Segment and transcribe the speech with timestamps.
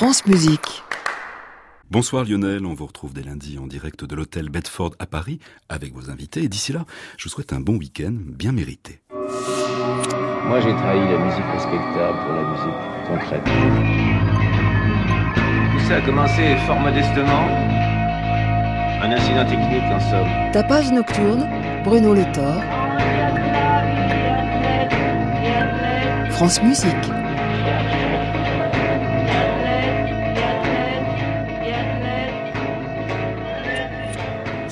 [0.00, 0.82] France Musique.
[1.90, 5.92] Bonsoir Lionel, on vous retrouve dès lundi en direct de l'hôtel Bedford à Paris avec
[5.92, 6.86] vos invités et d'ici là,
[7.18, 9.02] je vous souhaite un bon week-end bien mérité.
[9.12, 13.44] Moi j'ai trahi la musique respectable pour la musique concrète.
[15.74, 17.46] Tout ça a commencé fort modestement.
[19.02, 20.50] Un incident technique en somme.
[20.54, 21.46] Tapage nocturne,
[21.84, 22.62] Bruno Le Thor.
[26.30, 27.19] France Musique.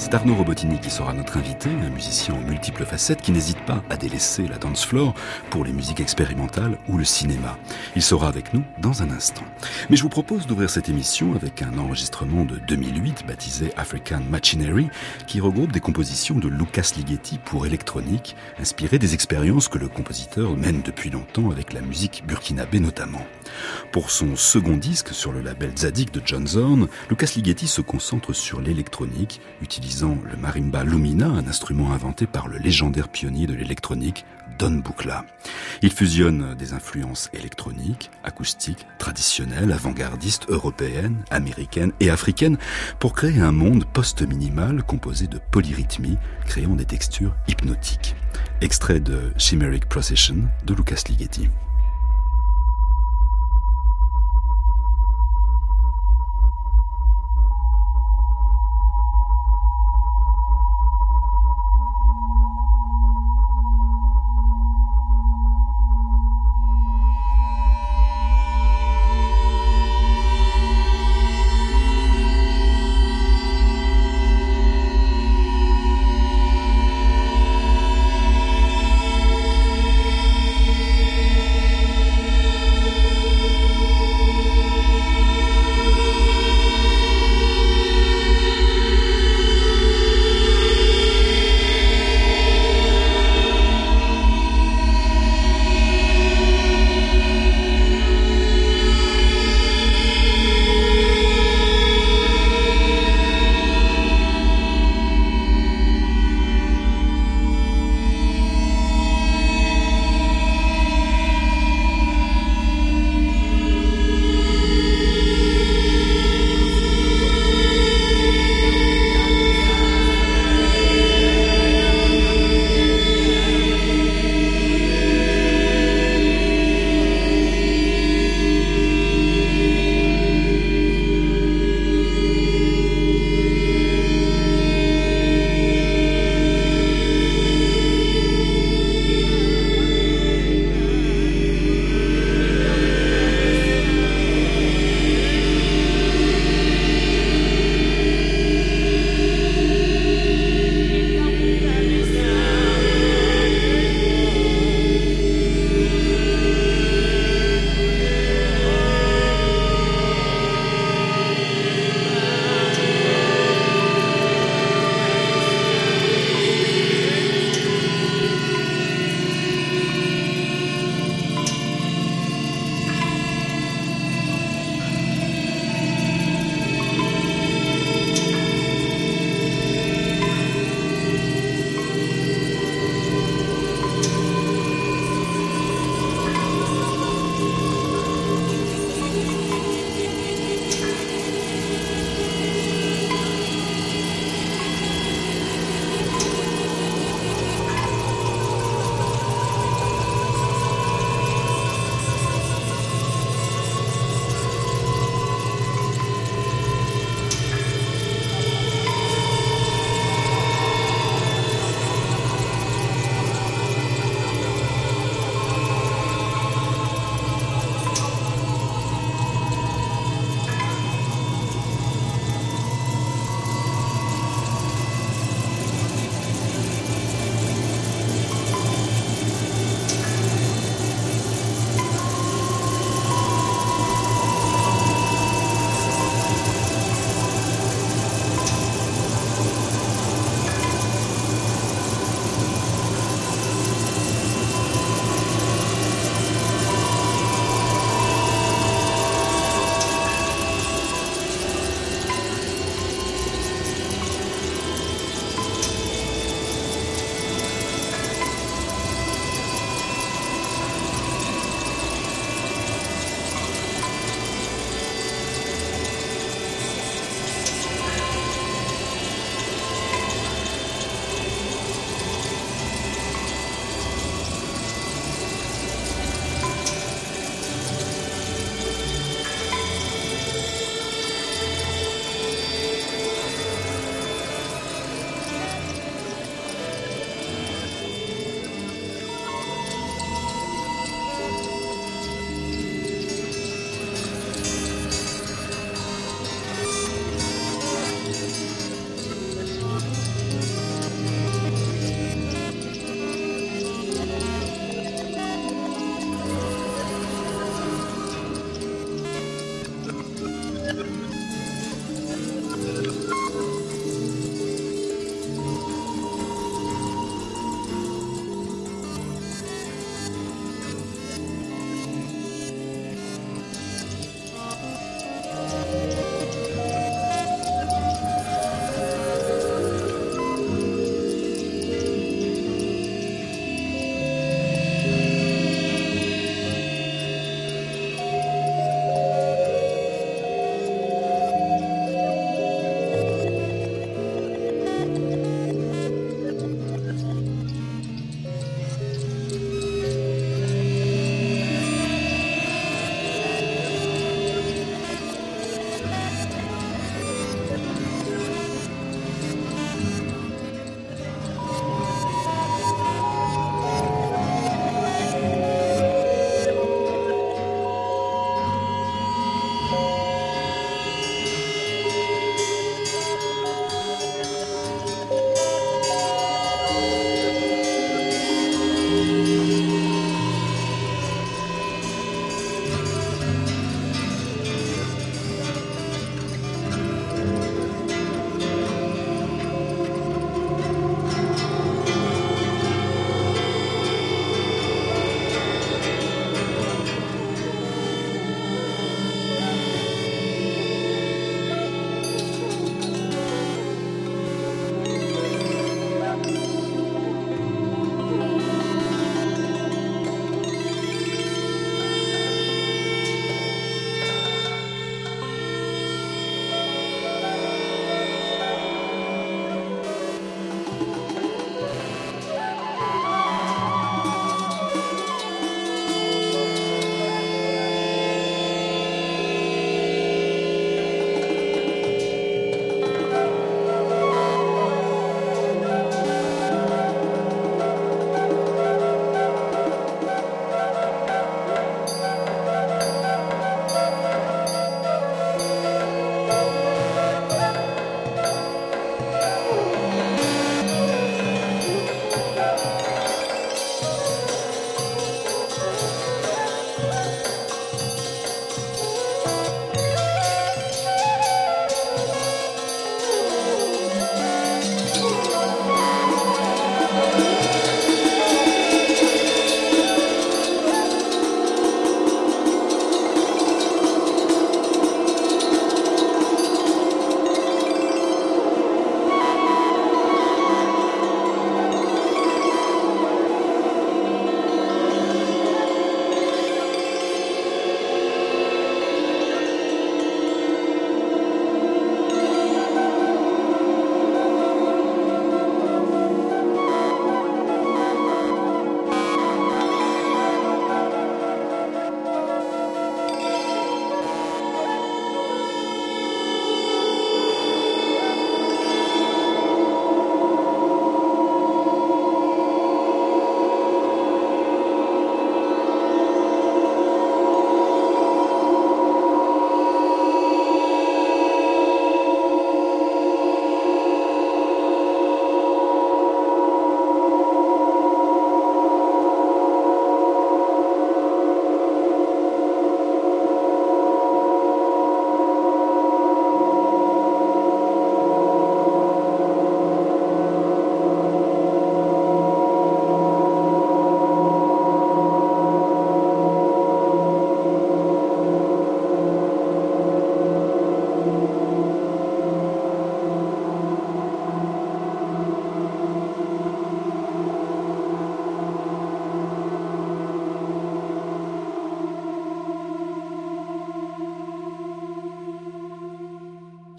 [0.08, 3.82] C'est Arnaud Robotini qui sera notre invité, un musicien aux multiples facettes qui n'hésite pas
[3.90, 5.12] à délaisser la dance floor
[5.50, 7.58] pour les musiques expérimentales ou le cinéma.
[7.94, 9.44] Il sera avec nous dans un instant.
[9.90, 14.88] Mais je vous propose d'ouvrir cette émission avec un enregistrement de 2008 baptisé African Machinery
[15.26, 20.56] qui regroupe des compositions de Lucas Ligeti pour électronique, inspirées des expériences que le compositeur
[20.56, 23.26] mène depuis longtemps avec la musique burkinabé notamment.
[23.92, 28.32] Pour son second disque sur le label Zadig de John Zorn, Lucas Ligeti se concentre
[28.32, 34.24] sur l'électronique, utilisant le marimba Lumina, un instrument inventé par le légendaire pionnier de l'électronique
[34.58, 35.24] Don Buchla.
[35.82, 42.58] Il fusionne des influences électroniques, acoustiques, traditionnelles, avant-gardistes, européennes, américaines et africaines
[42.98, 48.14] pour créer un monde post-minimal composé de polyrythmie, créant des textures hypnotiques.
[48.60, 51.48] Extrait de Chimeric Procession de Lucas Ligeti.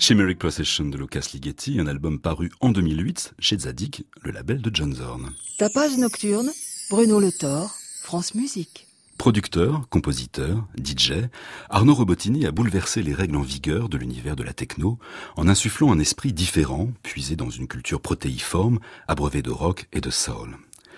[0.09, 4.71] Chimeric Procession de Lucas Ligeti, un album paru en 2008 chez Zadig, le label de
[4.73, 5.29] John Zorn.
[5.59, 6.49] Tapage nocturne,
[6.89, 7.69] Bruno Le Thor,
[8.01, 8.87] France Musique.
[9.19, 11.29] Producteur, compositeur, DJ,
[11.69, 14.97] Arnaud Robotini a bouleversé les règles en vigueur de l'univers de la techno
[15.35, 20.09] en insufflant un esprit différent, puisé dans une culture protéiforme, abreuvée de rock et de
[20.09, 20.57] soul.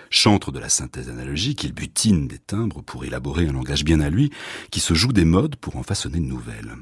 [0.10, 4.10] Chantre de la synthèse analogique, il butine des timbres pour élaborer un langage bien à
[4.10, 4.32] lui,
[4.72, 6.78] qui se joue des modes pour en façonner de nouvelles.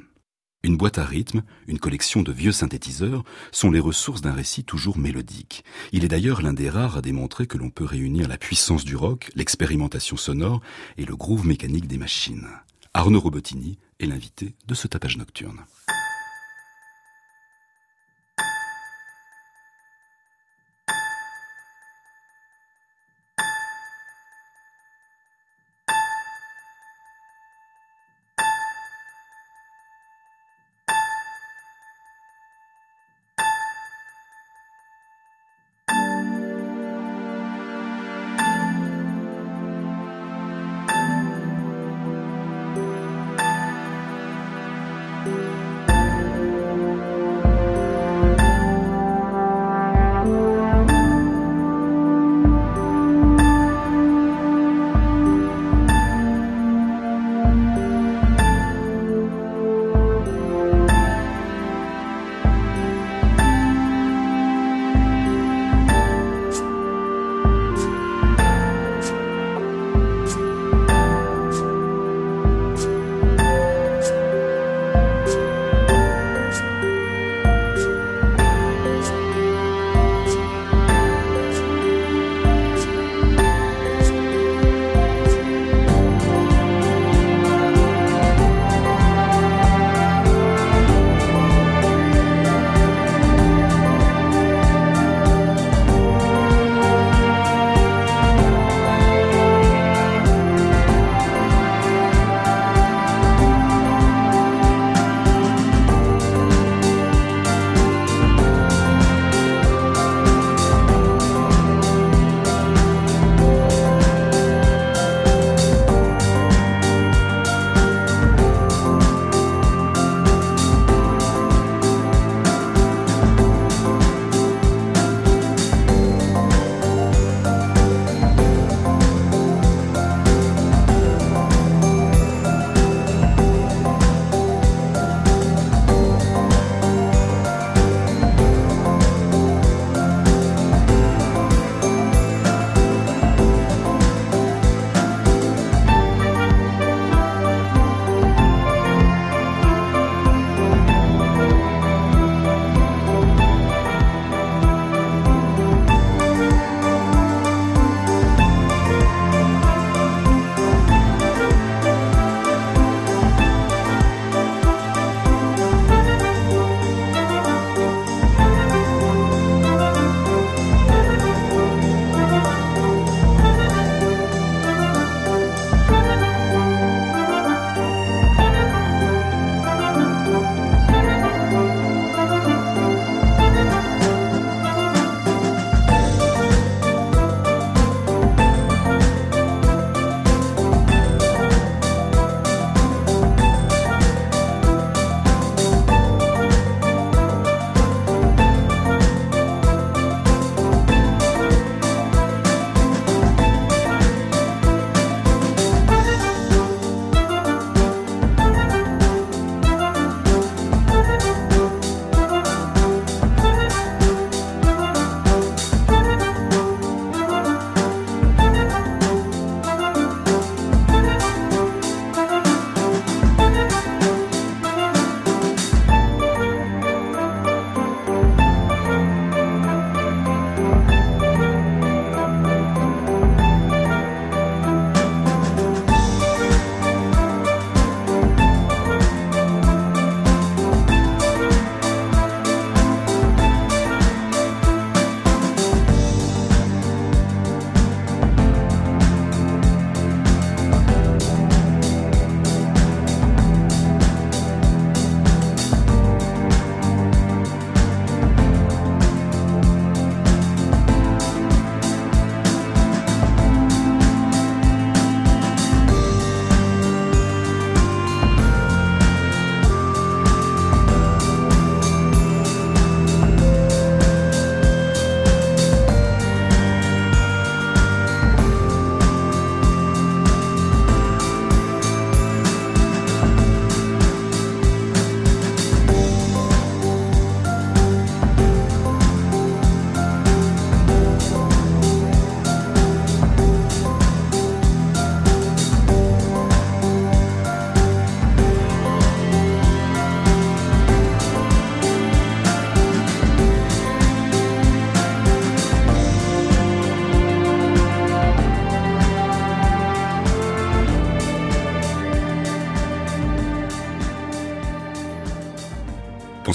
[0.62, 3.24] Une boîte à rythme, une collection de vieux synthétiseurs
[3.54, 5.64] sont les ressources d'un récit toujours mélodique.
[5.94, 8.98] Il est d'ailleurs l'un des rares à démontrer que l'on peut réunir la puissance du
[8.98, 10.62] rock, l'expérimentation sonore
[10.98, 12.48] et le groove mécanique des machines.
[12.94, 15.60] Arnaud Robotini est l'invité de ce tapage nocturne.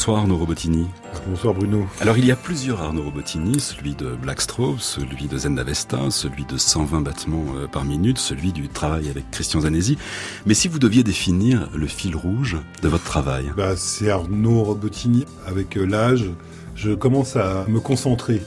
[0.04, 0.86] Bonsoir Arnaud Robotini.
[1.26, 1.86] Bonsoir Bruno.
[1.98, 6.58] Alors il y a plusieurs Arnaud Robotini, celui de Blackstrobe, celui de Zendavesta, celui de
[6.58, 9.96] 120 battements euh, par minute, celui du travail avec Christian Zanesi.
[10.44, 13.50] Mais si vous deviez définir le fil rouge de votre travail?
[13.56, 15.24] Bah, C'est Arnaud Robotini.
[15.46, 16.26] Avec euh, l'âge,
[16.76, 18.42] je commence à me concentrer,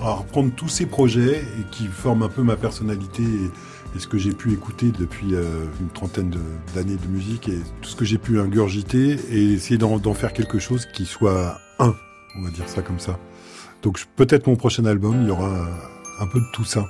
[0.00, 3.50] à reprendre tous ces projets qui forment un peu ma personnalité et
[3.98, 6.30] ce que j'ai pu écouter depuis euh, une trentaine
[6.74, 10.58] d'années de, musique et tout ce que j'ai pu ingurgiter et essayer d'en faire quelque
[10.58, 11.94] chose qui soit un,
[12.36, 13.18] on va dire ça comme ça.
[13.82, 15.66] Donc peut-être mon prochain album, il y aura
[16.20, 16.86] un peu de tout ça.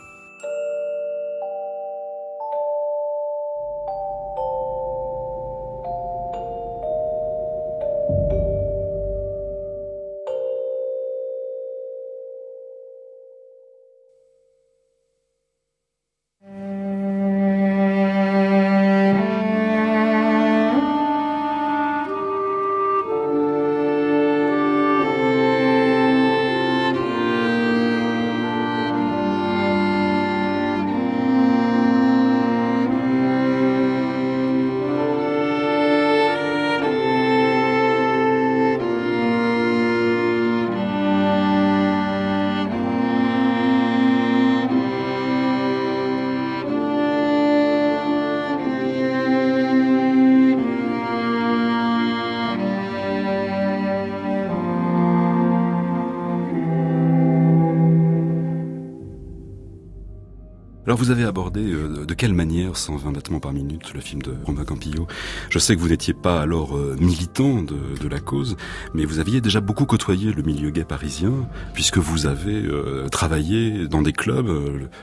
[60.93, 64.35] Alors vous avez abordé euh, de quelle manière 120 battements par minute, le film de
[64.45, 65.07] Romain Campillo?
[65.49, 68.59] Je sais que vous n'étiez pas alors euh, militant de, de, la cause,
[68.93, 71.33] mais vous aviez déjà beaucoup côtoyé le milieu gay parisien,
[71.73, 74.51] puisque vous avez euh, travaillé dans des clubs,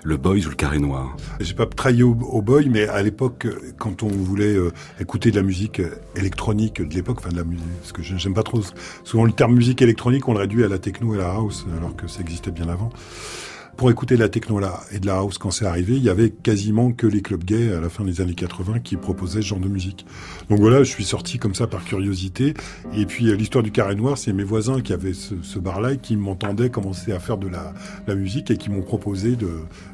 [0.03, 1.17] le Boys ou le Carré Noir.
[1.39, 3.47] J'ai pas travaillé au, au Boy, mais à l'époque,
[3.79, 4.57] quand on voulait
[4.99, 5.81] écouter de la musique
[6.15, 8.61] électronique de l'époque, enfin de la musique, parce que j'aime pas trop
[9.03, 11.65] souvent le terme musique électronique, on le réduit à la techno et à la house,
[11.75, 12.91] alors que ça existait bien avant
[13.79, 16.09] pour écouter de la techno là et de la house quand c'est arrivé, il y
[16.09, 19.47] avait quasiment que les clubs gays à la fin des années 80 qui proposaient ce
[19.47, 20.05] genre de musique.
[20.49, 22.55] Donc voilà, je suis sorti comme ça par curiosité.
[22.93, 25.97] Et puis euh, l'histoire du carré noir, c'est mes voisins qui avaient ce, bar-là et
[25.97, 29.47] qui m'entendaient commencer à faire de la, musique et qui m'ont proposé de,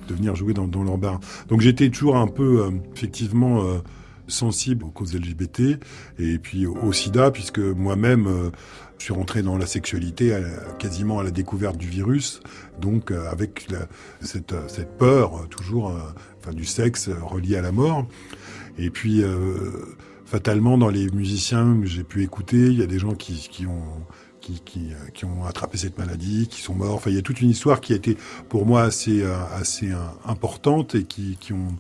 [0.10, 1.20] venir jouer dans, leur bar.
[1.50, 3.78] Donc j'étais toujours un peu euh, effectivement euh,
[4.28, 5.78] sensible aux causes LGBT
[6.18, 8.50] et puis au sida puisque moi-même
[8.98, 10.42] je suis rentré dans la sexualité à,
[10.80, 12.40] quasiment à la découverte du virus,
[12.80, 13.86] donc euh, avec euh,
[14.22, 14.54] cette,
[14.98, 15.94] peur euh, toujours
[16.54, 18.08] du sexe relié à la mort.
[18.78, 19.24] Et puis
[20.26, 25.46] fatalement dans les musiciens que j'ai pu écouter, il y a des gens qui, ont
[25.46, 26.96] attrapé cette maladie, qui sont morts.
[26.96, 28.18] Enfin, il y a toute une histoire qui a été
[28.50, 29.24] pour moi assez,
[30.26, 31.76] importante et qui ont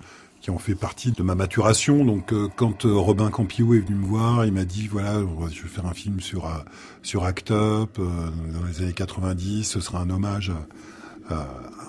[0.46, 2.06] qui ont fait partie de ma maturation.
[2.06, 5.16] Donc euh, quand euh, Robin Campillo est venu me voir, il m'a dit voilà,
[5.52, 6.60] je vais faire un film sur euh,
[7.02, 10.52] sur Act Up dans les années 90, ce sera un hommage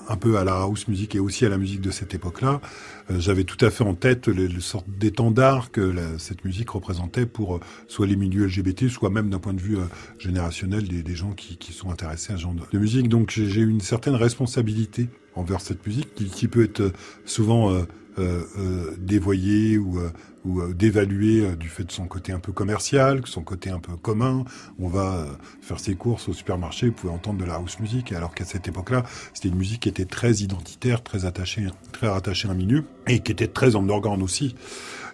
[0.08, 2.62] un peu à la house music et aussi à la musique de cette époque-là.
[3.10, 7.60] J'avais tout à fait en tête le, le sorte d'étendard que cette musique représentait pour
[7.88, 9.76] soit les milieux LGBT, soit même d'un point de vue
[10.18, 13.10] générationnel des, gens qui, sont intéressés à ce genre de, musique.
[13.10, 16.92] Donc j'ai eu une certaine responsabilité envers cette musique qui, peut être
[17.26, 17.84] souvent
[18.98, 20.10] dévoyé ou, euh,
[20.44, 23.78] ou euh, d'évaluer euh, du fait de son côté un peu commercial, son côté un
[23.78, 24.44] peu commun.
[24.78, 25.26] On va
[25.60, 28.68] faire ses courses au supermarché, vous pouvez entendre de la house music, alors qu'à cette
[28.68, 32.84] époque-là, c'était une musique qui était très identitaire, très attachée, très rattachée à un milieu,
[33.06, 34.54] et qui était très underground aussi.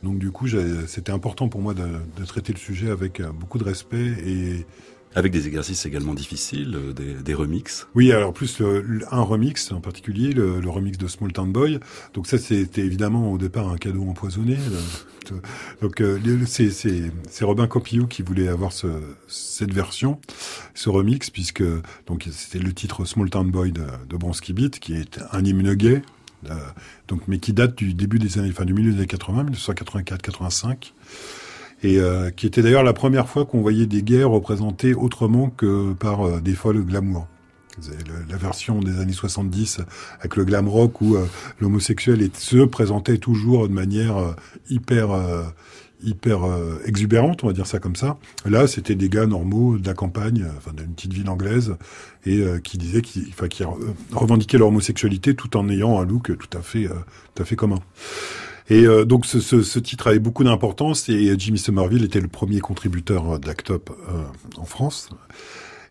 [0.03, 0.49] Donc du coup,
[0.89, 1.87] c'était important pour moi de,
[2.17, 4.67] de, traiter le sujet avec beaucoup de respect et
[5.15, 7.87] avec des exercices également difficiles, euh, des, des remixes.
[7.95, 8.63] Oui, alors plus
[9.11, 11.81] un remix en particulier, le, le, remix de Small Town Boy.
[12.15, 14.57] Donc ça, c'était évidemment au départ un cadeau empoisonné.
[15.81, 18.89] Donc euh, c'est Robin Campillo qui voulait avoir ce,
[19.29, 20.21] cette version,
[20.75, 21.65] ce remix, puisque
[22.07, 25.75] donc c'était le titre Small Town Boy de, de Bronski Beat, qui est un hymne
[25.75, 26.03] gay.
[26.51, 26.55] Euh,
[27.07, 30.93] donc, mais qui date du début des années, enfin du milieu des années 80, 1984-85
[31.83, 35.93] et euh, qui était d'ailleurs la première fois qu'on voyait des gays représentés autrement que
[35.95, 37.27] par euh, des folles glamour.
[38.29, 39.81] La version des années 70
[40.21, 41.25] avec le glam rock où euh,
[41.61, 44.33] l'homosexuel se présentait toujours de manière euh,
[44.69, 45.45] hyper euh,
[46.05, 46.41] hyper
[46.85, 48.19] exubérante, on va dire ça comme ça.
[48.45, 51.77] Là, c'était des gars normaux de la campagne, enfin d'une petite ville anglaise,
[52.27, 53.33] et qui disaient, qui
[54.11, 57.79] revendiquaient leur homosexualité tout en ayant un look tout à fait, tout à fait commun.
[58.73, 63.39] Et euh, donc ce, titre avait beaucoup d'importance et Jimmy Somerville était le premier contributeur
[63.39, 64.23] d'Actop euh,
[64.57, 65.11] en France.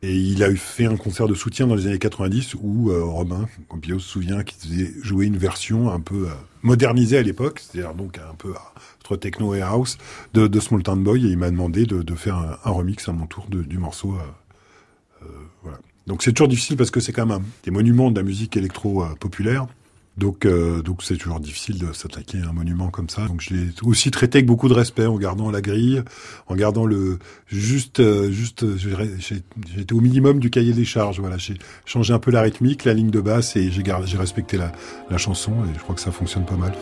[0.01, 3.47] Et il a fait un concert de soutien dans les années 90 où euh, Robin
[3.67, 7.93] Campillo se souvient qu'il faisait jouer une version un peu euh, modernisée à l'époque, c'est-à-dire
[7.93, 8.55] donc un peu
[8.99, 9.99] entre techno et house
[10.33, 11.27] de, de Small Town Boy.
[11.27, 14.17] Et il m'a demandé de, faire un, remix à mon tour du morceau.
[15.21, 15.69] Euh.
[16.07, 19.05] Donc c'est toujours difficile parce que c'est quand même des monuments de la musique électro
[19.19, 19.67] populaire.
[20.17, 23.27] Donc, euh, donc c'est toujours difficile de s'attaquer à un monument comme ça.
[23.27, 26.03] Donc, je l'ai aussi traité avec beaucoup de respect, en gardant la grille,
[26.47, 28.65] en gardant le juste, euh, juste.
[28.77, 31.19] J'étais au minimum du cahier des charges.
[31.19, 34.57] Voilà, j'ai changé un peu la rythmique, la ligne de basse, et j'ai j'ai respecté
[34.57, 34.71] la,
[35.09, 36.73] la chanson, et je crois que ça fonctionne pas mal.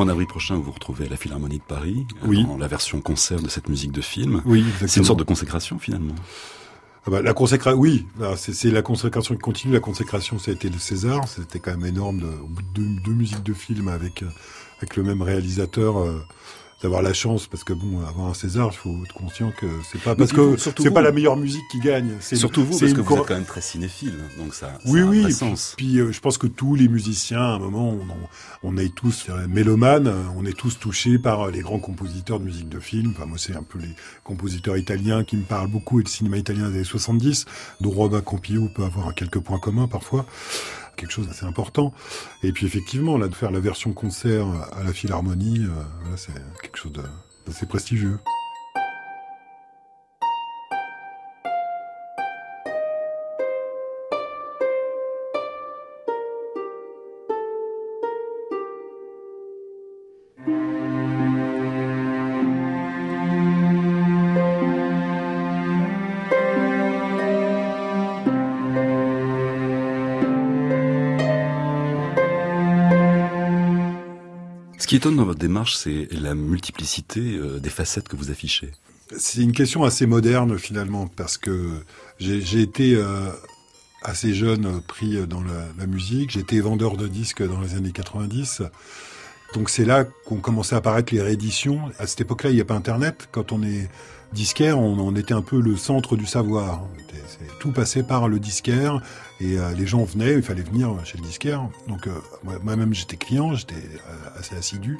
[0.00, 2.42] Alors en avril prochain, vous vous retrouvez à la Philharmonie de Paris, oui.
[2.44, 4.40] dans la version concert de cette musique de film.
[4.46, 6.14] Oui, C'est une sorte de consécration finalement.
[7.06, 9.74] Ah bah, la consécration, oui, c'est la consécration qui continue.
[9.74, 11.28] La consécration, ça a été le César.
[11.28, 14.24] C'était quand même énorme de, au bout de deux, deux musiques de film avec,
[14.78, 15.98] avec le même réalisateur.
[15.98, 16.24] Euh,
[16.82, 20.00] d'avoir la chance parce que bon avoir un César il faut être conscient que c'est
[20.02, 23.00] pas parce que c'est pas la meilleure musique qui gagne c'est surtout vous parce que
[23.00, 25.74] vous êtes quand même très cinéphile donc ça, oui oui sens.
[25.76, 27.94] puis, euh, je pense que tous les musiciens à un moment
[28.62, 32.80] on, est tous mélomanes on est tous touchés par les grands compositeurs de musique de
[32.80, 33.12] film.
[33.14, 36.38] Enfin moi c'est un peu les compositeurs italiens qui me parlent beaucoup et le cinéma
[36.38, 37.46] italien des années 70
[37.80, 40.26] dont Robin Campillo peut avoir quelques points communs parfois
[41.00, 41.92] quelque chose d'assez important.
[42.42, 46.32] Et puis effectivement, là, de faire la version concert à la Philharmonie, euh, c'est
[46.62, 46.92] quelque chose
[47.46, 48.18] d'assez prestigieux.
[74.90, 78.72] Qui étonne dans votre démarche, c'est la multiplicité euh, des facettes que vous affichez.
[79.16, 81.84] C'est une question assez moderne finalement, parce que
[82.18, 83.30] j'ai été euh,
[84.02, 88.62] assez jeune pris dans la, musique, j'étais vendeur de disques dans les années 90.
[89.54, 91.82] Donc c'est là qu'ont commencé à apparaître les rééditions.
[92.00, 93.28] À cette époque-là, il n'y a pas Internet.
[93.30, 93.88] Quand on est
[94.32, 96.82] disquaire, on, on, était un peu le centre du savoir.
[97.58, 99.00] Tout passait par le disquaire
[99.40, 101.68] et euh, les gens venaient, il fallait venir chez le disquaire.
[101.88, 102.12] Donc euh,
[102.62, 104.98] moi-même j'étais client, j'étais euh, assez assidu.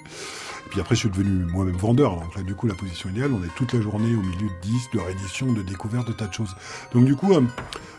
[0.66, 2.16] Et puis après je suis devenu moi-même vendeur.
[2.16, 4.60] Donc là du coup la position idéale, on est toute la journée au milieu de
[4.62, 6.54] disques, de rééditions, de découvertes, de tas de choses.
[6.92, 7.34] Donc du coup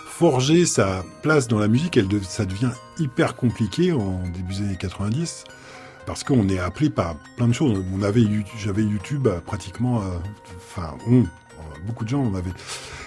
[0.06, 4.78] forger sa place dans la musique, elle, ça devient hyper compliqué en début des années
[4.78, 5.46] 90
[6.06, 7.84] parce qu'on est appelé par plein de choses.
[7.94, 8.24] On avait,
[8.58, 10.04] j'avais YouTube pratiquement,
[10.58, 11.26] enfin, on,
[11.86, 12.54] beaucoup de gens en avaient.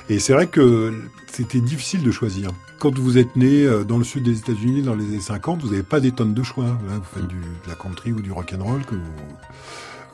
[0.08, 0.94] Et c'est vrai que
[1.32, 2.50] c'était difficile de choisir.
[2.78, 5.82] Quand vous êtes né dans le sud des États-Unis dans les années 50, vous n'avez
[5.82, 6.64] pas des tonnes de choix.
[6.64, 8.82] Là, vous faites du, de la country ou du rock and roll,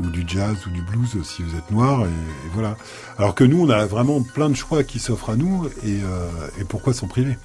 [0.00, 2.76] ou du jazz ou du blues si vous êtes noir, et, et, voilà.
[3.18, 6.28] Alors que nous, on a vraiment plein de choix qui s'offrent à nous, et, euh,
[6.60, 7.36] et pourquoi s'en priver?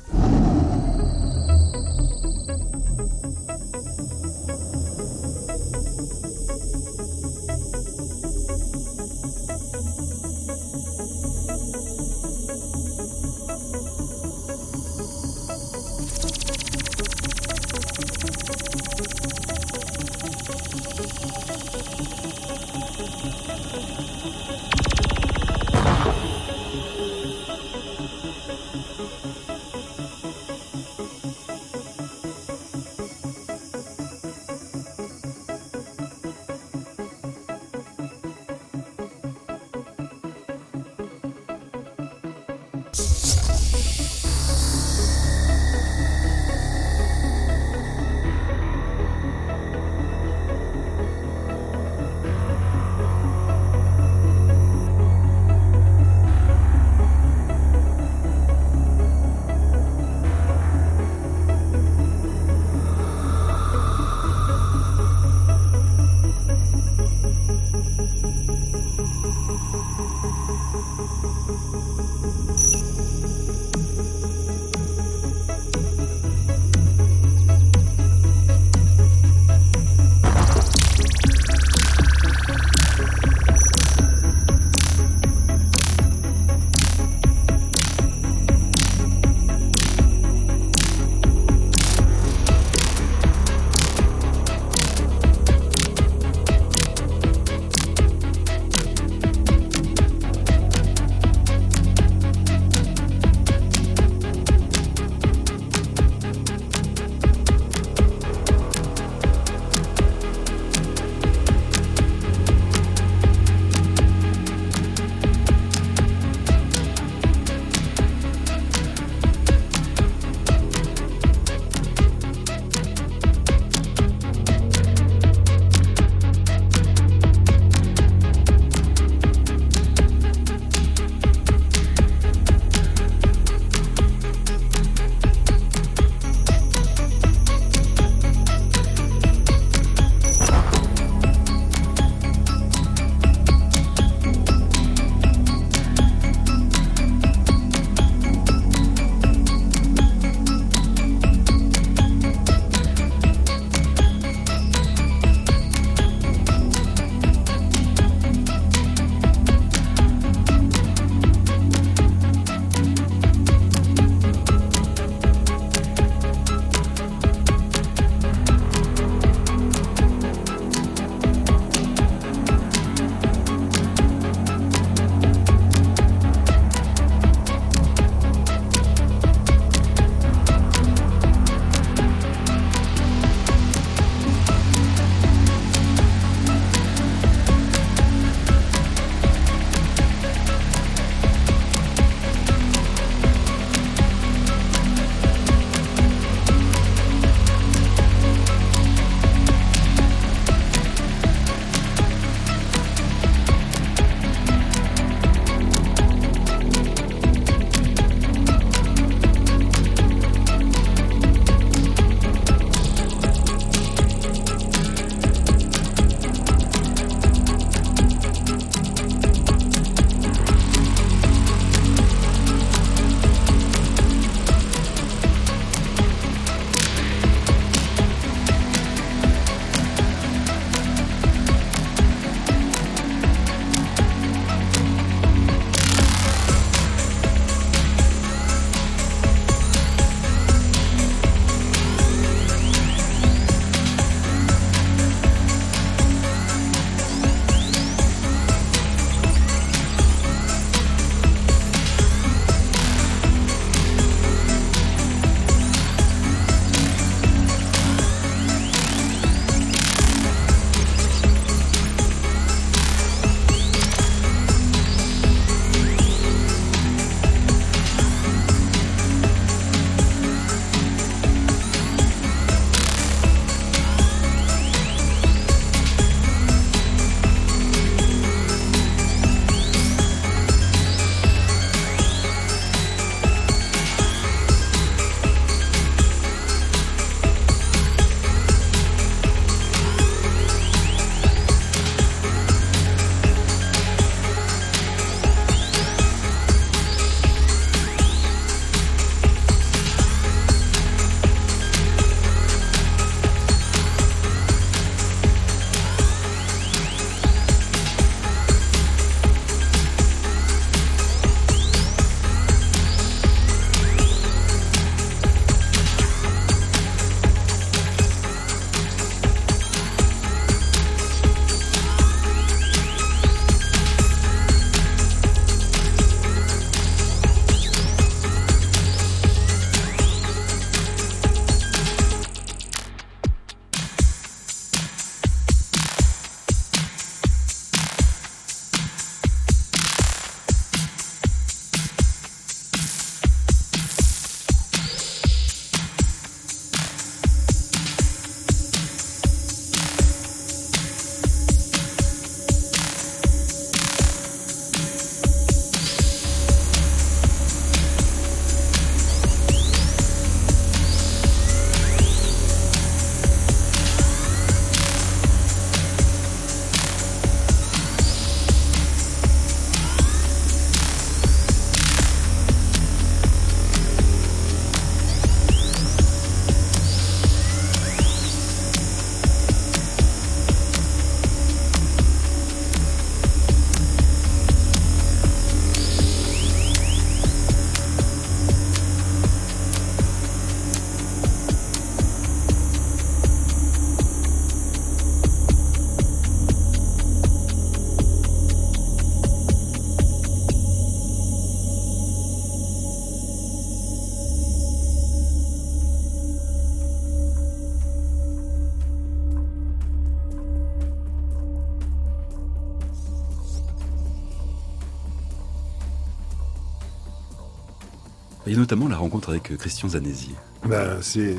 [418.47, 420.31] Et notamment la rencontre avec Christian Zanesi.
[420.67, 421.35] Ben, c'est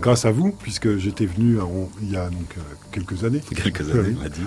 [0.00, 1.58] grâce à vous, puisque j'étais venu
[2.02, 2.60] il y a donc euh,
[2.92, 3.40] quelques années.
[3.54, 4.40] Quelques années, on a dit.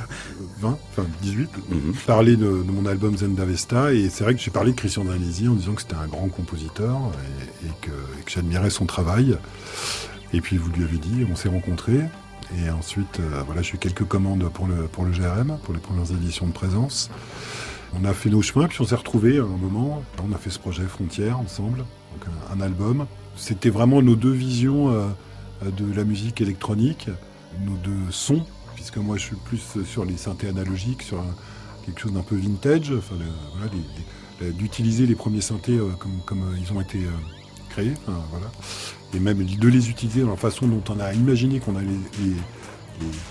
[0.60, 1.94] 20, enfin 18, mhm.
[2.06, 3.94] parler de, mon album Zendavesta.
[3.94, 6.28] Et c'est vrai que j'ai parlé de Christian Danesi en disant que c'était un grand
[6.30, 6.98] compositeur
[7.64, 7.92] et, que,
[8.28, 9.38] j'admirais son travail.
[10.34, 12.02] Et puis vous lui avez dit, on s'est rencontrés.
[12.58, 15.80] Et ensuite, euh, voilà, j'ai eu quelques commandes pour le, pour le GRM, pour les
[15.80, 17.10] premières éditions de présence.
[17.94, 20.04] On a fait nos chemins, puis on s'est retrouvés à un moment.
[20.28, 21.86] On a fait ce projet Frontières ensemble,
[22.52, 23.06] un, album.
[23.36, 24.90] C'était vraiment nos deux visions.
[24.90, 25.08] Euh,
[25.66, 27.10] euh, de la musique électronique,
[27.66, 31.24] nos deux sons, puisque moi je suis plus sur les synthés analogiques, sur
[31.86, 32.94] quelque chose d'un peu vintage,
[34.42, 35.90] d'utiliser les premiers synthés euh,
[36.26, 37.00] comme, euh, ils ont été
[37.70, 38.52] créés, voilà.
[39.16, 41.88] et même de les utiliser dans la façon dont on a imaginé qu'on allait
[42.20, 42.34] les,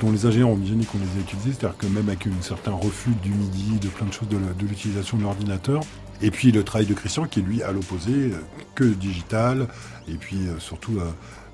[0.00, 2.72] dont les ingénieurs ont imaginé qu'on les a utilisés, c'est-à-dire que même avec un certain
[2.72, 5.82] refus du MIDI, de plein de choses de l'utilisation de l'ordinateur,
[6.22, 8.32] et puis le travail de Christian qui est lui à l'opposé,
[8.74, 9.68] que digital,
[10.08, 10.98] et puis surtout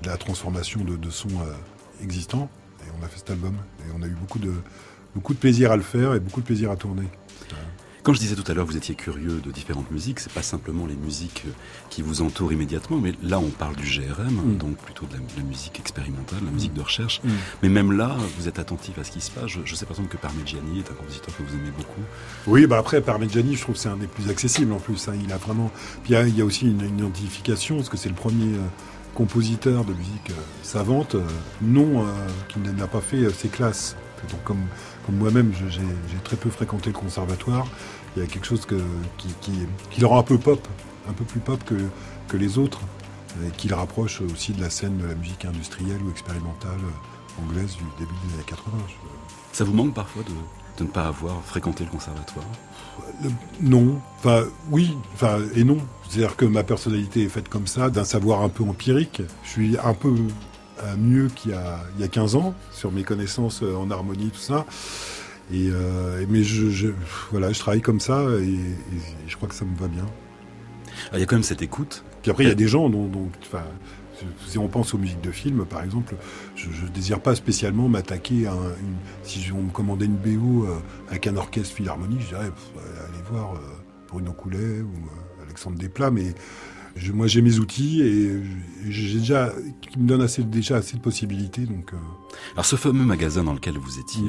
[0.03, 2.49] de la transformation de, de sons euh, existants.
[2.81, 3.55] Et on a fait cet album.
[3.79, 4.53] Et on a eu beaucoup de,
[5.15, 7.07] beaucoup de plaisir à le faire et beaucoup de plaisir à tourner.
[8.03, 10.85] Quand je disais tout à l'heure, vous étiez curieux de différentes musiques, c'est pas simplement
[10.85, 11.51] les musiques euh,
[11.89, 14.57] qui vous entourent immédiatement, mais là on parle du GRM, mm.
[14.57, 16.77] donc plutôt de la, musique expérimentale, la musique mm.
[16.77, 17.21] de recherche.
[17.23, 17.29] Mm.
[17.63, 19.47] Mais même là, vous êtes attentif à ce qui se passe.
[19.47, 22.01] Je, sais par exemple que Parmigiani est un compositeur que vous aimez beaucoup.
[22.47, 25.07] Oui, bah après Parmigiani, je trouve que c'est un des plus accessibles en plus.
[25.07, 25.13] Hein.
[25.23, 25.71] Il a vraiment.
[26.03, 28.53] Puis il y, a aussi une, identification, parce que c'est le premier.
[28.53, 28.67] Euh,
[29.13, 31.21] compositeur de musique euh, savante, euh,
[31.61, 32.05] non, euh,
[32.49, 33.95] qui n'a pas fait ses classes.
[34.29, 34.65] Donc comme,
[35.05, 37.67] comme moi-même, j'ai très peu fréquenté le conservatoire,
[38.15, 38.81] il y a quelque chose que,
[39.17, 39.29] qui,
[39.89, 40.65] qui, le rend un peu pop,
[41.09, 41.75] un peu plus pop que,
[42.27, 42.81] que les autres,
[43.45, 46.79] et qui le rapproche aussi de la scène de la musique industrielle ou expérimentale
[47.41, 48.71] anglaise du début des années 80.
[49.51, 50.33] Ça vous manque parfois de,
[50.77, 52.45] de ne pas avoir fréquenté le conservatoire?
[53.61, 53.99] Non.
[54.19, 55.77] Enfin, oui, enfin, et non.
[56.07, 59.21] C'est-à-dire que ma personnalité est faite comme ça, d'un savoir un peu empirique.
[59.43, 60.27] Je suis un peu euh,
[60.97, 64.29] mieux qu'il y, a, il y a 15 ans sur mes connaissances euh, en harmonie,
[64.29, 64.65] tout ça.
[65.51, 66.91] Et, euh, mais je,
[67.31, 68.59] voilà, je travaille comme ça et,
[69.27, 70.05] je crois que ça me va bien.
[71.11, 72.03] Ah, il y a quand même cette écoute.
[72.21, 73.29] Puis après, il y a des gens dont, dont
[74.47, 76.15] si on pense aux musiques de films, par exemple,
[76.55, 80.77] je ne désire pas spécialement m'attaquer à une, si on me commandait une BO euh,
[81.09, 83.59] avec un orchestre philharmonique, je dirais allez voir euh,
[84.07, 86.33] Bruno Coulet ou euh, Alexandre Desplat, mais
[87.13, 88.39] moi j'ai mes outils et
[88.87, 91.65] j'ai déjà qui me donnent assez, déjà assez de possibilités.
[91.65, 91.91] Donc,
[92.53, 94.23] Alors ce fameux magasin dans lequel vous étiez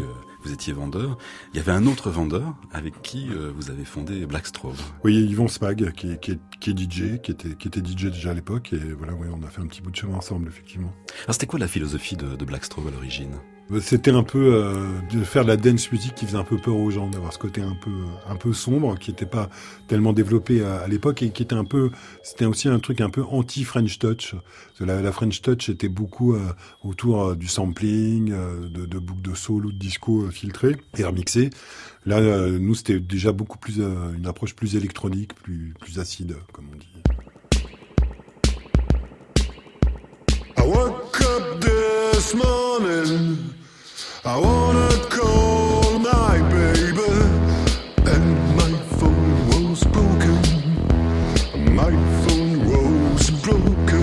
[0.44, 1.18] vous étiez vendeur.
[1.52, 4.76] Il y avait un autre vendeur avec qui euh, vous avez fondé Blackstrobe.
[5.02, 8.34] Oui, Yvon Spag, qui est, qui, est, DJ, qui était, qui était DJ déjà à
[8.34, 8.72] l'époque.
[8.72, 10.92] Et voilà, oui, on a fait un petit bout de chemin ensemble, effectivement.
[11.24, 13.32] Alors c'était quoi la philosophie de, de Blackstrobe à l'origine?
[13.80, 16.76] C'était un peu euh, de faire de la dance music qui faisait un peu peur
[16.76, 17.90] aux gens, d'avoir ce côté un peu
[18.28, 19.48] un peu sombre qui n'était pas
[19.88, 21.90] tellement développé à, l'époque et qui était un peu,
[22.22, 24.34] c'était aussi un truc un peu anti French touch.
[24.80, 26.40] La, la French touch était beaucoup euh,
[26.82, 31.50] autour euh, du sampling, de, de boucles de soul ou de disco filtrées et remixées.
[32.04, 36.76] Là, nous, c'était déjà beaucoup plus une approche plus électronique, plus plus acide, comme on
[36.76, 36.86] dit.
[40.58, 41.64] I woke up
[42.14, 43.52] this morning
[44.24, 47.12] I wanna call my baby,
[48.12, 48.26] and
[48.60, 50.38] my phone was broken.
[51.74, 51.92] My
[52.22, 53.93] phone was broken.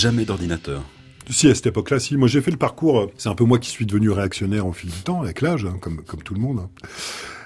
[0.00, 0.82] Jamais d'ordinateur.
[1.28, 2.16] Si, à cette époque-là, si.
[2.16, 3.10] Moi, j'ai fait le parcours.
[3.18, 5.76] C'est un peu moi qui suis devenu réactionnaire au fil du temps, avec l'âge, hein,
[5.78, 6.66] comme, comme tout le monde.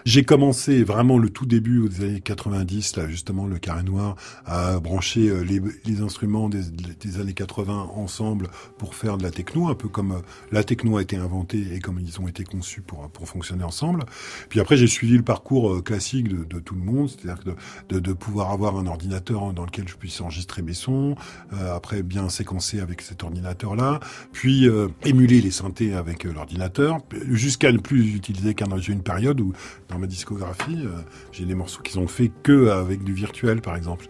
[0.04, 4.78] J'ai commencé vraiment le tout début des années 90, là justement le carré noir, à
[4.78, 9.88] brancher euh, les, instruments des, années 80 ensemble pour faire de la techno, un peu
[9.88, 10.20] comme euh,
[10.52, 14.04] la techno a été inventée et comme ils ont été conçus pour, pour fonctionner ensemble.
[14.50, 17.42] Puis après j'ai suivi le parcours euh, classique de, tout le monde, c'est-à-dire
[17.88, 21.16] de, de, pouvoir avoir un ordinateur dans lequel je puisse enregistrer mes sons,
[21.50, 24.00] après bien séquencer avec cet ordinateur-là,
[24.32, 24.68] puis
[25.04, 26.98] émuler les synthés avec l'ordinateur,
[27.28, 29.52] jusqu'à ne plus utiliser qu'un une période où
[29.98, 31.00] ma discographie, euh,
[31.32, 34.06] j'ai des morceaux qu'ils ont fait que avec du virtuel, par exemple.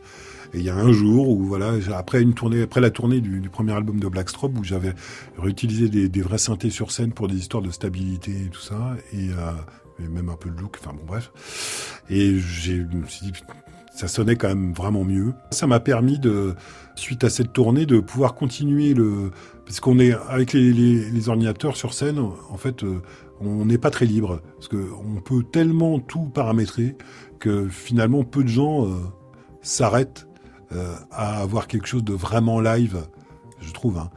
[0.53, 3.49] Et il y a un jour où voilà, après une tournée, après la tournée du,
[3.51, 4.95] premier album de Blackstrobe, où j'avais
[5.37, 9.31] réutilisé des, vrais synthés sur scène pour des histoires de stabilité et tout ça, et,
[9.31, 10.79] euh, même un peu de look.
[10.81, 12.03] Enfin bon, bref.
[12.09, 13.33] Et je me suis dit,
[13.95, 15.35] ça sonnait quand même vraiment mieux.
[15.51, 16.21] Ça m'a permis
[16.95, 19.31] suite à cette tournée, de pouvoir continuer le,
[19.67, 23.01] parce qu'on est avec les, ordinateurs sur scène, en fait, euh,
[23.41, 26.97] on n'est pas très libre parce que on peut tellement tout paramétrer
[27.39, 28.95] que finalement peu de gens euh,
[29.63, 30.27] s'arrêtent
[30.73, 33.07] euh, à avoir quelque chose de vraiment live,
[33.61, 33.99] je trouve.
[33.99, 34.11] Hein.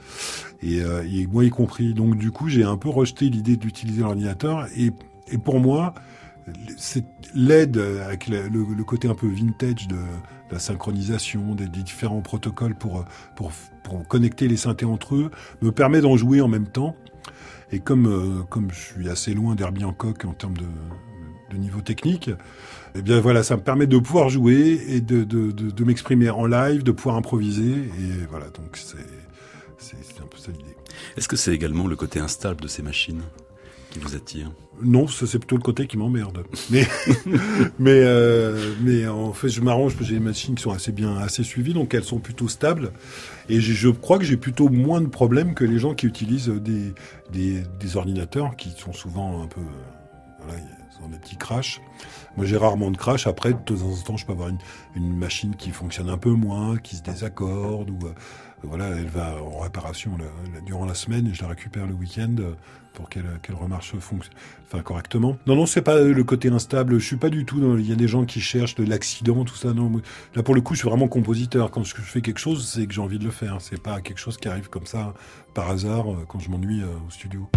[0.61, 1.93] Et, euh, et, moi y compris.
[1.93, 4.91] Donc du coup, j'ai un peu rejeté l'idée d'utiliser l'ordinateur et,
[5.43, 5.93] pour moi,
[7.35, 9.97] l'aide avec le, côté un peu vintage de,
[10.49, 13.03] la synchronisation, des, différents protocoles pour,
[13.35, 13.51] pour,
[13.83, 16.95] pour connecter les synthés entre eux, me permet d'en jouer en même temps
[17.71, 20.65] et comme, euh, comme je suis assez loin d'Herbie Hancock en termes de,
[21.51, 22.29] de niveau technique,
[22.95, 26.29] eh bien voilà, ça me permet de pouvoir jouer et de, de, de, de m'exprimer
[26.29, 27.71] en live, de pouvoir improviser.
[27.71, 28.97] Et voilà, donc c'est
[30.21, 30.75] un peu ça l'idée.
[31.15, 33.21] Est-ce que c'est également le côté instable de ces machines?
[33.97, 36.43] Qui vous attire Non, c'est plutôt le côté qui m'emmerde.
[36.69, 36.85] Mais
[37.79, 40.91] mais euh, mais en fait, je m'arrange parce que j'ai des machines qui sont assez
[40.91, 42.91] bien assez suivies, donc elles sont plutôt stables.
[43.49, 46.93] Et je crois que j'ai plutôt moins de problèmes que les gens qui utilisent des
[47.31, 49.61] des, des ordinateurs qui sont souvent un peu
[50.41, 51.81] voilà, ils ont des petits crashs.
[52.35, 53.25] Moi, j'ai rarement de crash.
[53.25, 54.59] Après, de temps en temps, je peux avoir une,
[54.95, 58.13] une machine qui fonctionne un peu moins, qui se désaccorde, ou euh,
[58.63, 60.11] voilà, elle va en réparation
[60.65, 62.35] durant la semaine et je la récupère le week-end
[62.97, 65.37] pour qu'elle qu remarche enfin, correctement.
[65.45, 66.97] Non, non, c'est pas le côté instable.
[66.97, 67.77] Je suis pas du tout.
[67.77, 69.71] Il y a des gens qui cherchent de l'accident, tout ça.
[69.71, 70.01] Non,
[70.33, 71.69] là pour le coup, je suis vraiment compositeur.
[71.69, 73.57] Quand je fais quelque chose, c'est que j'ai envie de le faire.
[73.59, 75.13] C'est pas quelque chose qui arrive comme ça
[75.53, 77.47] par hasard quand je m'ennuie au studio.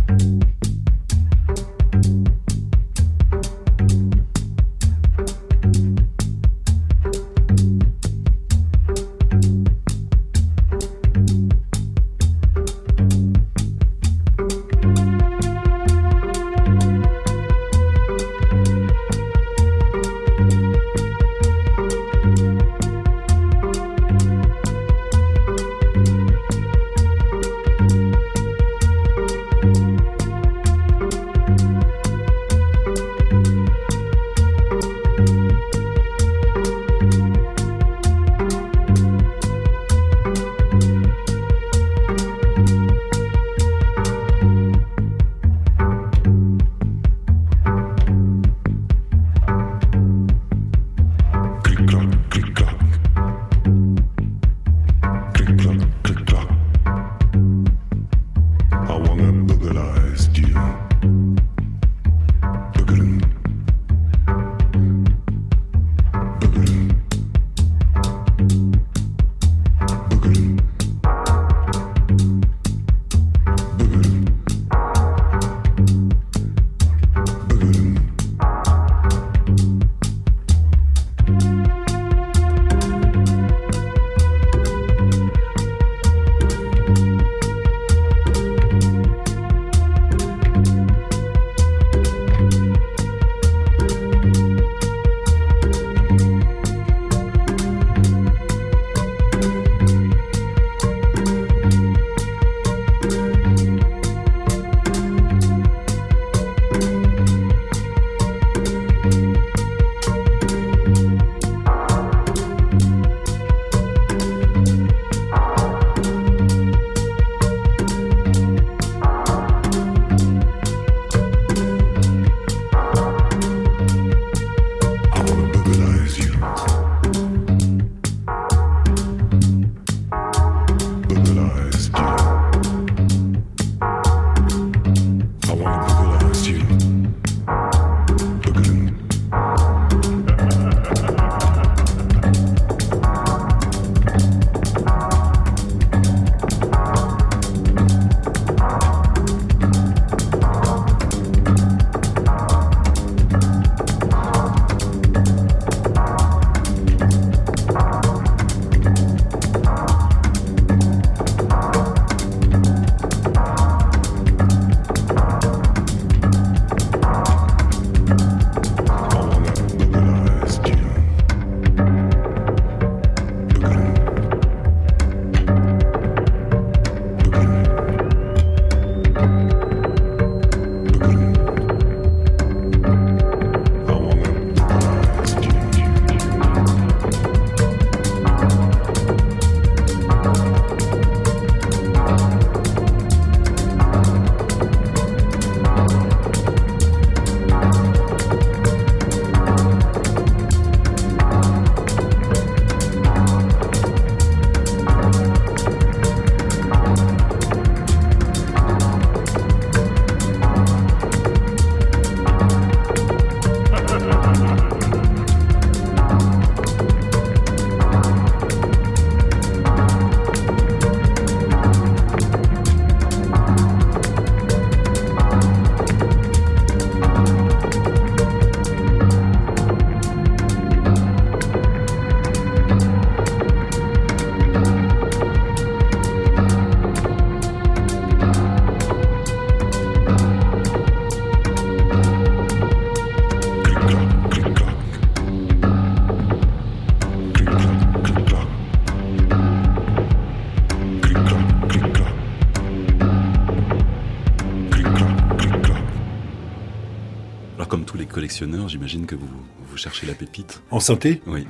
[258.68, 259.28] J'imagine que vous,
[259.68, 260.62] vous cherchez la pépite.
[260.70, 261.46] En synthé Oui.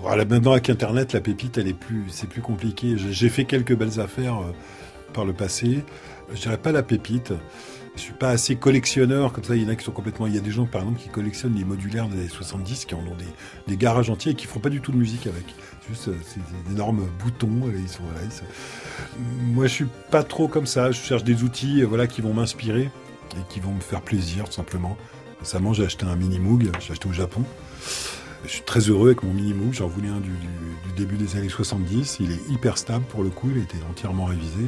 [0.00, 2.96] Voilà, maintenant avec Internet, la pépite, elle est plus, c'est plus compliqué.
[2.96, 4.52] J'ai- fait quelques belles affaires euh,
[5.12, 5.84] par le passé.
[6.32, 7.32] Je dirais pas la pépite.
[7.96, 9.56] Je suis pas assez collectionneur comme ça.
[9.56, 10.26] Il y en a qui sont complètement.
[10.26, 12.94] Il y a des gens par exemple qui collectionnent les modulaires des années 70, qui
[12.94, 13.24] en ont des,
[13.66, 15.44] des garages entiers et qui font pas du tout de musique avec.
[15.88, 17.68] Juste, euh, c'est des énormes boutons.
[17.68, 18.44] et Ils sont, voilà, ils sont-
[19.46, 20.90] Moi, je suis pas trop comme ça.
[20.92, 22.90] Je cherche des outils, euh, voilà, qui vont m'inspirer
[23.34, 24.96] et qui vont me faire plaisir, tout simplement.
[25.40, 26.70] Récemment, j'ai acheté un mini Moog.
[26.80, 27.42] J'ai acheté au Japon.
[28.44, 29.72] Je suis très heureux avec mon mini Moog.
[29.74, 32.18] J'en voulais un du, du- du début des années 70.
[32.20, 33.48] Il est hyper stable pour le coup.
[33.54, 34.66] Il était entièrement révisé.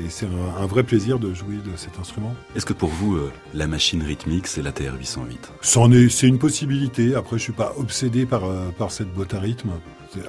[0.00, 2.34] Et c'est un, un vrai plaisir de jouer de cet instrument.
[2.54, 5.26] Est-ce que pour vous, euh, la machine rythmique, c'est la TR-808
[5.60, 7.16] C'en est, c'est une possibilité.
[7.16, 9.70] Après, je suis pas obsédé par, euh, par cette boîte à rythme.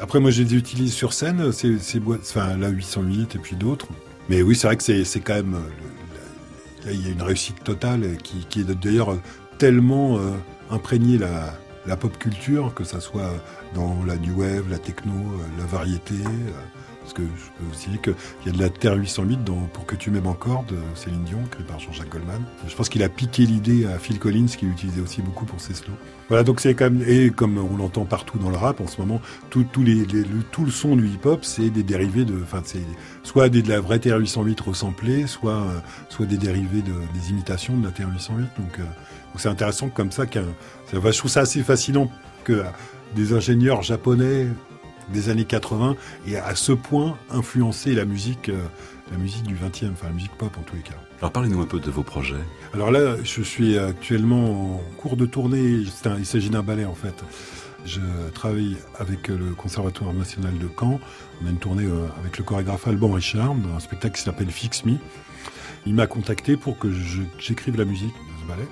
[0.02, 3.56] Après, moi, je les utilise sur scène, ces, ces boîtes, enfin, la 808 et puis
[3.56, 3.88] d'autres.
[4.28, 7.14] Mais oui, c'est vrai que c'est, quand même, euh, le- la- là, il y a
[7.14, 9.18] une réussite totale qui, qui est d'ailleurs
[9.60, 10.32] tellement euh,
[10.72, 13.34] imprégné la, pop culture, que ça soit
[13.76, 16.16] dans la new wave, la techno, euh, la variété.
[16.16, 16.52] euh,
[17.10, 18.14] parce que je peux aussi dire qu'il
[18.46, 21.40] y a de la Terre 808 dans Pour que tu m'aimes encore de Céline Dion,
[21.50, 22.44] créé par Jean-Jacques Goldman.
[22.68, 25.74] Je pense qu'il a piqué l'idée à Phil Collins, qui l'utilisait aussi beaucoup pour ses
[25.74, 25.96] slows.
[26.28, 29.02] Voilà, donc c'est quand même, et comme on l'entend partout dans le rap en ce
[29.02, 32.44] moment, tout, le, son du hip-hop, c'est des dérivés de,
[33.24, 35.80] soit des, de la vraie TR-808 resamplée, soit, euh,
[36.10, 38.38] soit des dérivés de, des imitations de la TR-808.
[38.60, 38.84] Donc, euh,
[39.32, 40.44] donc c'est intéressant comme ça qu'un,
[40.92, 42.12] je trouve ça assez fascinant
[42.44, 42.64] que euh,
[43.16, 44.48] des ingénieurs japonais
[45.14, 45.96] des années 80
[46.28, 48.62] et à ce point influencer la musique euh,
[49.12, 50.94] la musique du 20e, enfin la musique pop en tous les cas.
[51.20, 52.36] Alors parlez-nous un peu de vos projets.
[52.76, 55.84] Alors là, je suis actuellement en cours de tournée.
[56.06, 57.16] Un- il s'agit d'un ballet en fait.
[57.86, 58.02] Je
[58.36, 61.00] travaille avec le Conservatoire national de Caen.
[61.42, 64.52] On a une tournée euh, avec le chorégraphe Alban Richard dans un spectacle qui s'appelle
[64.52, 64.94] Fix Me.
[65.88, 66.90] Il m'a contacté pour que
[67.40, 68.68] j'écrive la musique de ce ballet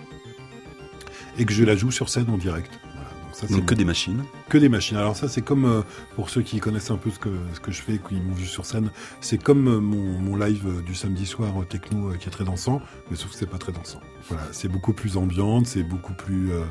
[1.38, 2.72] et que je la joue sur scène en direct.
[2.84, 3.10] Voilà.
[3.10, 4.24] Donc ça, c'est Donc que des machines.
[4.50, 4.98] que des machines.
[4.98, 5.82] Alors ça, c'est comme euh,
[6.16, 8.46] pour ceux qui connaissent un peu ce que ce que je fais, qui m'ont vu
[8.46, 8.90] sur scène,
[9.22, 12.82] c'est comme euh, mon, mon live euh, du samedi soir techno qui est très dansant,
[13.10, 14.02] mais sauf que c'est pas très dansant.
[14.30, 16.64] Voilà, c'est beaucoup plus ambiante, c'est beaucoup plus euh,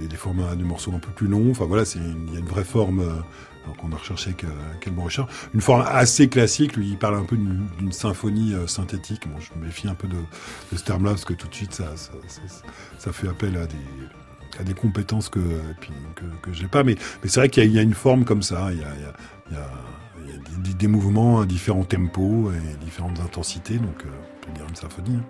[0.00, 1.50] des, des formats de morceaux un peu plus longs.
[1.50, 3.02] Enfin voilà, il y a une vraie forme.
[3.66, 5.28] Donc on a recherché avec Alban Richard.
[5.54, 9.28] Une forme assez classique, lui il parle un peu d'une symphonie euh, synthétique.
[9.28, 10.16] Bon, je me méfie un peu de,
[10.72, 12.40] de ce terme-là parce que tout de suite ça, ça, ça,
[12.98, 13.76] ça fait appel à des,
[14.60, 16.84] à des compétences que, que, que j'ai pas.
[16.84, 18.68] Mais, mais c'est vrai qu'il y, a- il y a une forme comme ça.
[18.72, 19.70] Il y a, il y a-
[20.26, 23.78] il y des, des mouvements à différents tempos et différentes intensités.
[23.78, 24.08] Donc euh,
[24.42, 25.16] on peut dire une symphonie.
[25.16, 25.24] hein.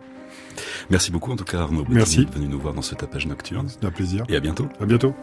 [0.90, 2.26] Merci beaucoup en tout cas Arnaud Merci.
[2.32, 3.68] venu nous voir dans ce tapage nocturne.
[3.68, 4.24] C'est un plaisir.
[4.28, 4.68] Et à bientôt.
[4.80, 5.14] À bientôt.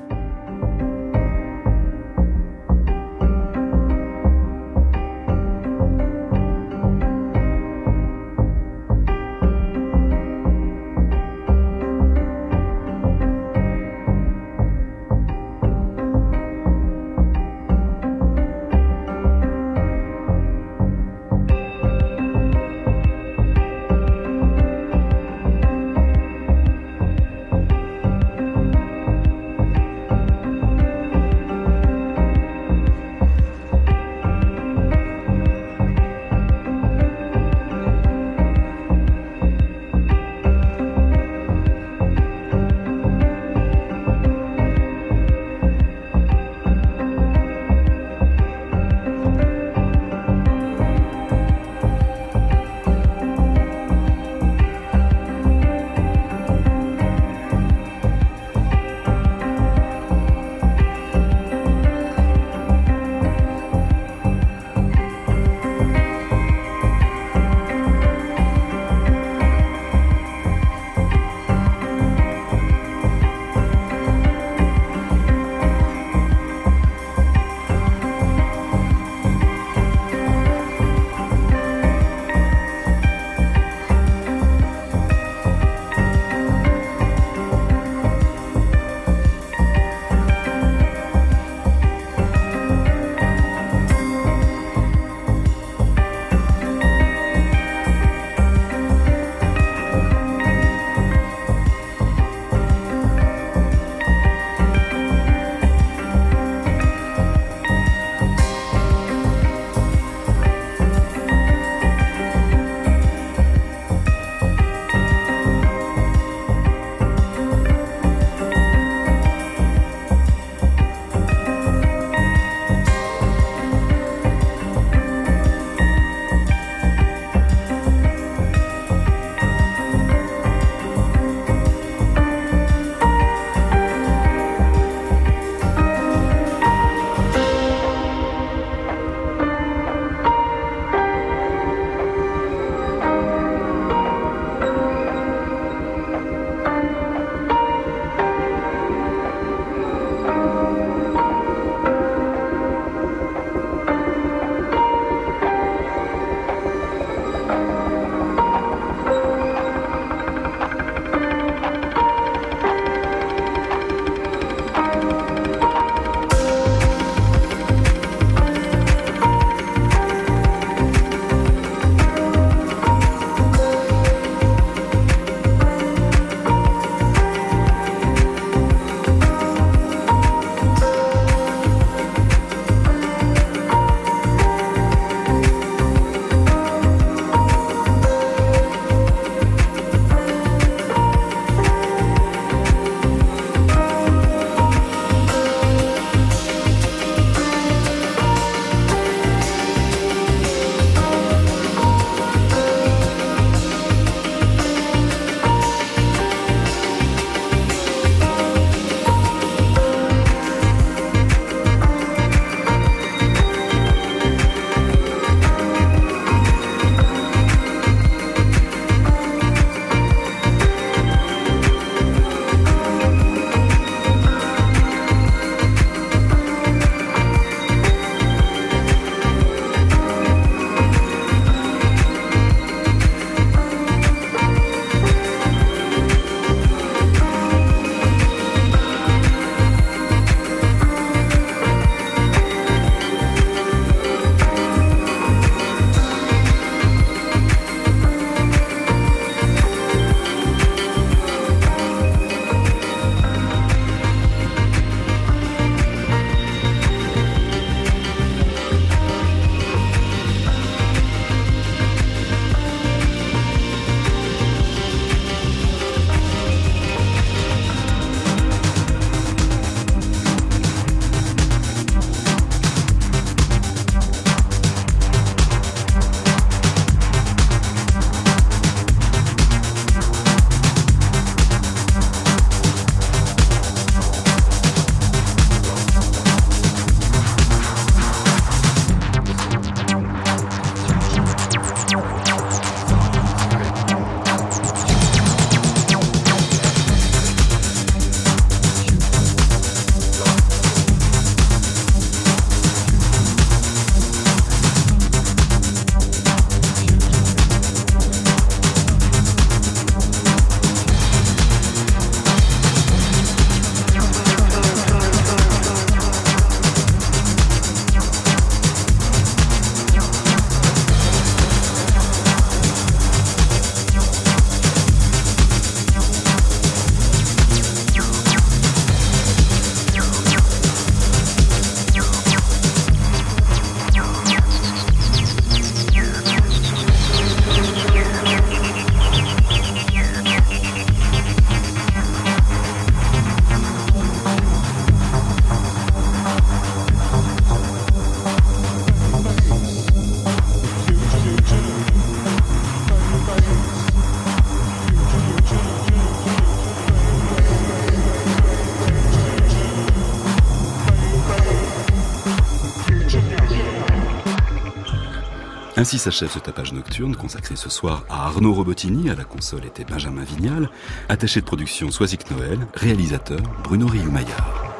[365.81, 369.83] Ainsi s'achève ce tapage nocturne consacré ce soir à Arnaud Robotini, à la console était
[369.83, 370.69] Benjamin Vignal,
[371.09, 374.75] attaché de production Soisic Noël, réalisateur Bruno Rioumaillard.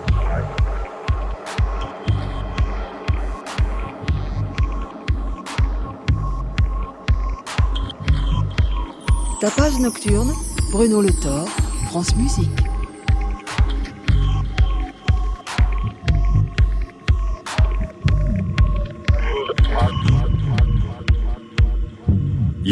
[9.40, 10.32] Tapage nocturne,
[10.72, 11.48] Bruno Le Thor,
[11.88, 12.61] France Musique.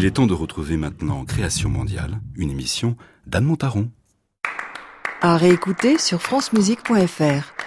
[0.10, 2.98] Est temps de retrouver maintenant Création mondiale, une émission
[3.28, 3.92] d'Anne Montaron.
[5.22, 7.59] À réécouter sur francemusique.fr.